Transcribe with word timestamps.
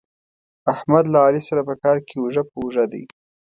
احمد 0.73 1.05
له 1.13 1.17
علي 1.25 1.41
سره 1.49 1.61
په 1.67 1.73
کار 1.83 1.97
کې 2.07 2.15
اوږه 2.21 2.43
په 2.49 2.55
اوږه 2.61 2.85
دی. 2.91 3.03